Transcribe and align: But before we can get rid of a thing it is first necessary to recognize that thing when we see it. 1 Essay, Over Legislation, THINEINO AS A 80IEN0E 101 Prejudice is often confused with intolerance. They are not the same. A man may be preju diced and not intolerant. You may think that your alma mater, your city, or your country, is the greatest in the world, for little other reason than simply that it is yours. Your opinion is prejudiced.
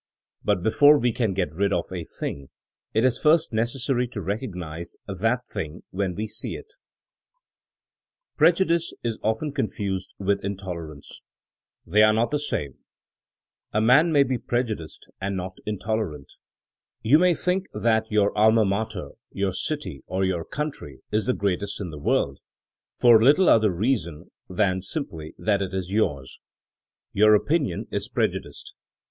But 0.43 0.63
before 0.63 0.97
we 0.97 1.11
can 1.11 1.35
get 1.35 1.53
rid 1.53 1.71
of 1.71 1.91
a 1.93 2.05
thing 2.05 2.49
it 2.91 3.03
is 3.03 3.19
first 3.21 3.53
necessary 3.53 4.07
to 4.07 4.19
recognize 4.19 4.97
that 5.05 5.45
thing 5.45 5.83
when 5.91 6.15
we 6.15 6.25
see 6.25 6.55
it. 6.55 6.73
1 8.39 8.49
Essay, 8.49 8.49
Over 8.49 8.49
Legislation, 8.49 8.49
THINEINO 8.49 8.49
AS 8.49 8.61
A 8.63 8.65
80IEN0E 8.65 8.81
101 8.81 8.81
Prejudice 8.81 8.93
is 9.15 9.19
often 9.21 9.51
confused 9.53 10.13
with 10.17 10.43
intolerance. 10.43 11.21
They 11.85 12.01
are 12.01 12.13
not 12.13 12.31
the 12.31 12.39
same. 12.39 12.79
A 13.73 13.79
man 13.79 14.11
may 14.11 14.23
be 14.23 14.39
preju 14.39 14.77
diced 14.79 15.07
and 15.21 15.37
not 15.37 15.57
intolerant. 15.67 16.33
You 17.03 17.19
may 17.19 17.35
think 17.35 17.67
that 17.75 18.09
your 18.09 18.35
alma 18.35 18.65
mater, 18.65 19.09
your 19.31 19.53
city, 19.53 20.01
or 20.07 20.25
your 20.25 20.43
country, 20.45 21.01
is 21.11 21.27
the 21.27 21.33
greatest 21.35 21.79
in 21.79 21.91
the 21.91 21.99
world, 21.99 22.39
for 22.97 23.21
little 23.23 23.47
other 23.47 23.71
reason 23.71 24.31
than 24.49 24.81
simply 24.81 25.35
that 25.37 25.61
it 25.61 25.75
is 25.75 25.91
yours. 25.93 26.39
Your 27.13 27.35
opinion 27.35 27.85
is 27.91 28.09
prejudiced. 28.09 28.73